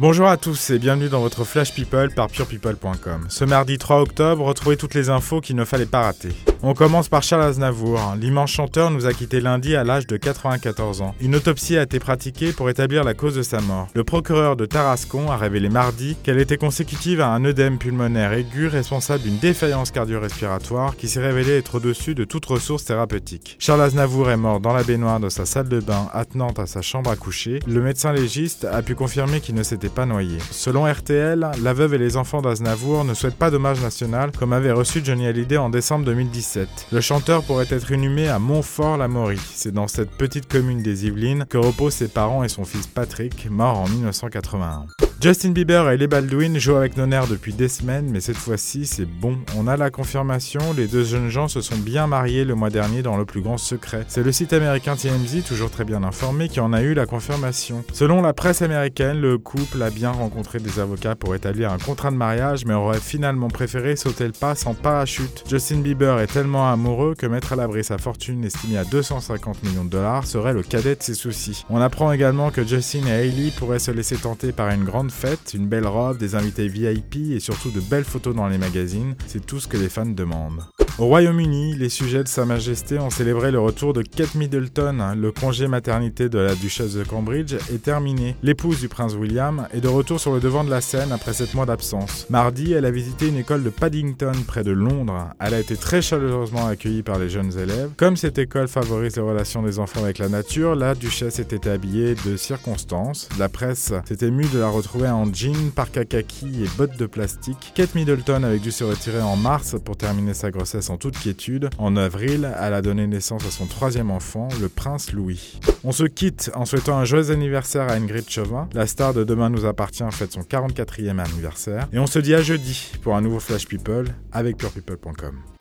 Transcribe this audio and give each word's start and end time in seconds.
Bonjour 0.00 0.28
à 0.28 0.38
tous 0.38 0.70
et 0.70 0.78
bienvenue 0.78 1.10
dans 1.10 1.20
votre 1.20 1.44
Flash 1.44 1.74
People 1.74 2.08
par 2.14 2.28
purepeople.com. 2.28 3.26
Ce 3.28 3.44
mardi 3.44 3.76
3 3.76 4.00
octobre, 4.00 4.42
retrouvez 4.42 4.78
toutes 4.78 4.94
les 4.94 5.10
infos 5.10 5.42
qu'il 5.42 5.56
ne 5.56 5.64
fallait 5.66 5.84
pas 5.84 6.00
rater. 6.00 6.30
On 6.62 6.74
commence 6.74 7.08
par 7.08 7.22
Charles 7.22 7.44
Aznavour. 7.44 7.98
L'immense 8.20 8.50
chanteur 8.50 8.90
nous 8.90 9.06
a 9.06 9.14
quitté 9.14 9.40
lundi 9.40 9.74
à 9.76 9.82
l'âge 9.82 10.06
de 10.06 10.18
94 10.18 11.00
ans. 11.00 11.14
Une 11.22 11.34
autopsie 11.34 11.78
a 11.78 11.82
été 11.82 11.98
pratiquée 11.98 12.52
pour 12.52 12.68
établir 12.68 13.02
la 13.02 13.14
cause 13.14 13.34
de 13.34 13.40
sa 13.40 13.62
mort. 13.62 13.88
Le 13.94 14.04
procureur 14.04 14.56
de 14.56 14.66
Tarascon 14.66 15.30
a 15.30 15.38
révélé 15.38 15.70
mardi 15.70 16.18
qu'elle 16.22 16.38
était 16.38 16.58
consécutive 16.58 17.22
à 17.22 17.28
un 17.28 17.46
œdème 17.46 17.78
pulmonaire 17.78 18.34
aigu 18.34 18.66
responsable 18.66 19.22
d'une 19.22 19.38
défaillance 19.38 19.90
cardio-respiratoire 19.90 20.96
qui 20.98 21.08
s'est 21.08 21.22
révélé 21.22 21.56
être 21.56 21.76
au-dessus 21.76 22.14
de 22.14 22.24
toute 22.24 22.44
ressource 22.44 22.84
thérapeutique. 22.84 23.56
Charles 23.58 23.80
Aznavour 23.80 24.30
est 24.30 24.36
mort 24.36 24.60
dans 24.60 24.74
la 24.74 24.82
baignoire 24.82 25.18
de 25.18 25.30
sa 25.30 25.46
salle 25.46 25.70
de 25.70 25.80
bain 25.80 26.10
attenante 26.12 26.58
à 26.58 26.66
sa 26.66 26.82
chambre 26.82 27.10
à 27.10 27.16
coucher. 27.16 27.60
Le 27.66 27.80
médecin 27.80 28.12
légiste 28.12 28.66
a 28.66 28.82
pu 28.82 28.94
confirmer 28.94 29.40
qu'il 29.40 29.54
ne 29.54 29.62
s'était 29.62 29.88
pas 29.88 30.04
noyé. 30.04 30.36
Selon 30.50 30.84
RTL, 30.84 31.52
la 31.62 31.72
veuve 31.72 31.94
et 31.94 31.98
les 31.98 32.18
enfants 32.18 32.42
d'Aznavour 32.42 33.06
ne 33.06 33.14
souhaitent 33.14 33.38
pas 33.38 33.50
d'hommage 33.50 33.80
national 33.80 34.30
comme 34.38 34.52
avait 34.52 34.72
reçu 34.72 35.00
Johnny 35.02 35.26
Hallyday 35.26 35.56
en 35.56 35.70
décembre 35.70 36.04
2017. 36.04 36.49
Le 36.92 37.00
chanteur 37.00 37.42
pourrait 37.42 37.66
être 37.70 37.90
inhumé 37.92 38.28
à 38.28 38.38
Montfort-la-Maurie. 38.38 39.40
C'est 39.54 39.72
dans 39.72 39.88
cette 39.88 40.10
petite 40.10 40.48
commune 40.48 40.82
des 40.82 41.06
Yvelines 41.06 41.46
que 41.48 41.58
reposent 41.58 41.94
ses 41.94 42.08
parents 42.08 42.44
et 42.44 42.48
son 42.48 42.64
fils 42.64 42.86
Patrick, 42.86 43.48
mort 43.50 43.78
en 43.78 43.88
1981. 43.88 45.09
Justin 45.22 45.50
Bieber 45.50 45.90
et 45.90 45.98
Les 45.98 46.06
Baldwin 46.06 46.58
jouent 46.58 46.76
avec 46.76 46.96
nos 46.96 47.04
nerfs 47.04 47.26
depuis 47.26 47.52
des 47.52 47.68
semaines, 47.68 48.08
mais 48.10 48.20
cette 48.20 48.38
fois-ci, 48.38 48.86
c'est 48.86 49.04
bon. 49.04 49.36
On 49.54 49.68
a 49.68 49.76
la 49.76 49.90
confirmation, 49.90 50.60
les 50.74 50.86
deux 50.86 51.04
jeunes 51.04 51.28
gens 51.28 51.46
se 51.46 51.60
sont 51.60 51.76
bien 51.76 52.06
mariés 52.06 52.46
le 52.46 52.54
mois 52.54 52.70
dernier 52.70 53.02
dans 53.02 53.18
le 53.18 53.26
plus 53.26 53.42
grand 53.42 53.58
secret. 53.58 54.06
C'est 54.08 54.22
le 54.22 54.32
site 54.32 54.54
américain 54.54 54.96
TMZ, 54.96 55.44
toujours 55.46 55.70
très 55.70 55.84
bien 55.84 56.04
informé, 56.04 56.48
qui 56.48 56.58
en 56.60 56.72
a 56.72 56.80
eu 56.80 56.94
la 56.94 57.04
confirmation. 57.04 57.84
Selon 57.92 58.22
la 58.22 58.32
presse 58.32 58.62
américaine, 58.62 59.20
le 59.20 59.36
couple 59.36 59.82
a 59.82 59.90
bien 59.90 60.10
rencontré 60.10 60.58
des 60.58 60.78
avocats 60.78 61.16
pour 61.16 61.34
établir 61.34 61.70
un 61.70 61.76
contrat 61.76 62.10
de 62.10 62.16
mariage, 62.16 62.64
mais 62.64 62.72
aurait 62.72 62.98
finalement 62.98 63.48
préféré 63.48 63.96
sauter 63.96 64.24
le 64.24 64.32
pas 64.32 64.54
sans 64.54 64.72
parachute. 64.72 65.44
Justin 65.50 65.80
Bieber 65.80 66.18
est 66.20 66.32
tellement 66.32 66.72
amoureux 66.72 67.14
que 67.14 67.26
mettre 67.26 67.52
à 67.52 67.56
l'abri 67.56 67.84
sa 67.84 67.98
fortune 67.98 68.42
estimée 68.42 68.78
à 68.78 68.84
250 68.84 69.64
millions 69.64 69.84
de 69.84 69.90
dollars 69.90 70.26
serait 70.26 70.54
le 70.54 70.62
cadet 70.62 70.96
de 70.96 71.02
ses 71.02 71.12
soucis. 71.12 71.66
On 71.68 71.78
apprend 71.78 72.10
également 72.10 72.50
que 72.50 72.66
Justin 72.66 73.06
et 73.06 73.10
Hailey 73.10 73.52
pourraient 73.58 73.78
se 73.78 73.90
laisser 73.90 74.16
tenter 74.16 74.52
par 74.52 74.70
une 74.70 74.84
grande 74.84 75.09
fête, 75.10 75.52
une 75.54 75.68
belle 75.68 75.86
robe, 75.86 76.18
des 76.18 76.34
invités 76.34 76.68
VIP 76.68 77.16
et 77.32 77.40
surtout 77.40 77.70
de 77.70 77.80
belles 77.80 78.04
photos 78.04 78.34
dans 78.34 78.48
les 78.48 78.58
magazines. 78.58 79.14
C'est 79.26 79.44
tout 79.44 79.60
ce 79.60 79.68
que 79.68 79.76
les 79.76 79.88
fans 79.88 80.06
demandent. 80.06 80.64
Au 80.98 81.06
Royaume-Uni, 81.06 81.76
les 81.76 81.88
sujets 81.88 82.22
de 82.22 82.28
Sa 82.28 82.44
Majesté 82.44 82.98
ont 82.98 83.10
célébré 83.10 83.50
le 83.50 83.60
retour 83.60 83.92
de 83.92 84.02
Kate 84.02 84.34
Middleton. 84.34 85.14
Le 85.16 85.32
congé 85.32 85.66
maternité 85.66 86.28
de 86.28 86.38
la 86.38 86.54
duchesse 86.54 86.94
de 86.94 87.04
Cambridge 87.04 87.54
est 87.54 87.82
terminé. 87.82 88.36
L'épouse 88.42 88.80
du 88.80 88.88
prince 88.88 89.14
William 89.14 89.66
est 89.72 89.80
de 89.80 89.88
retour 89.88 90.20
sur 90.20 90.32
le 90.32 90.40
devant 90.40 90.64
de 90.64 90.70
la 90.70 90.80
scène 90.80 91.12
après 91.12 91.32
7 91.32 91.54
mois 91.54 91.66
d'absence. 91.66 92.26
Mardi, 92.30 92.72
elle 92.72 92.84
a 92.84 92.90
visité 92.90 93.28
une 93.28 93.36
école 93.36 93.62
de 93.62 93.70
Paddington 93.70 94.32
près 94.46 94.62
de 94.62 94.72
Londres. 94.72 95.28
Elle 95.40 95.54
a 95.54 95.60
été 95.60 95.76
très 95.76 96.02
chaleureusement 96.02 96.66
accueillie 96.66 97.02
par 97.02 97.18
les 97.18 97.28
jeunes 97.28 97.58
élèves. 97.58 97.90
Comme 97.96 98.16
cette 98.16 98.38
école 98.38 98.68
favorise 98.68 99.16
les 99.16 99.22
relations 99.22 99.62
des 99.62 99.78
enfants 99.78 100.04
avec 100.04 100.18
la 100.18 100.28
nature, 100.28 100.74
la 100.74 100.94
duchesse 100.94 101.38
était 101.38 101.68
habillée 101.68 102.14
de 102.26 102.36
circonstances. 102.36 103.28
La 103.38 103.48
presse 103.48 103.92
s'est 104.04 104.26
émue 104.26 104.46
de 104.52 104.58
la 104.58 104.68
retrouver 104.68 105.08
en 105.08 105.32
jean, 105.32 105.70
parc 105.74 105.96
à 105.96 106.04
kaki 106.04 106.64
et 106.64 106.68
bottes 106.76 106.96
de 106.96 107.06
plastique. 107.06 107.72
Kate 107.74 107.94
Middleton 107.94 108.42
avait 108.42 108.58
dû 108.58 108.70
se 108.70 108.84
retirer 108.84 109.22
en 109.22 109.36
mars 109.36 109.76
pour 109.84 109.96
terminer 109.96 110.34
sa 110.34 110.50
grossesse 110.50 110.79
en 110.88 110.96
toute 110.96 111.18
quiétude. 111.18 111.68
En 111.76 111.96
avril, 111.96 112.50
elle 112.58 112.74
a 112.74 112.80
donné 112.80 113.06
naissance 113.06 113.44
à 113.46 113.50
son 113.50 113.66
troisième 113.66 114.10
enfant, 114.10 114.48
le 114.60 114.68
prince 114.68 115.12
Louis. 115.12 115.60
On 115.84 115.92
se 115.92 116.04
quitte 116.04 116.50
en 116.54 116.64
souhaitant 116.64 116.96
un 116.96 117.04
joyeux 117.04 117.30
anniversaire 117.30 117.88
à 117.88 117.94
Ingrid 117.94 118.28
Chauvin. 118.30 118.68
La 118.72 118.86
star 118.86 119.12
de 119.12 119.24
Demain 119.24 119.50
nous 119.50 119.66
appartient 119.66 120.04
fête 120.12 120.32
son 120.32 120.40
44e 120.40 121.18
anniversaire. 121.18 121.88
Et 121.92 121.98
on 121.98 122.06
se 122.06 122.18
dit 122.18 122.34
à 122.34 122.40
jeudi 122.40 122.92
pour 123.02 123.16
un 123.16 123.20
nouveau 123.20 123.40
Flash 123.40 123.66
People 123.66 124.06
avec 124.32 124.56
purepeople.com. 124.56 125.59